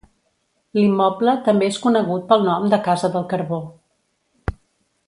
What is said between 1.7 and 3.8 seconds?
és conegut pel nom de Casa del Carbó.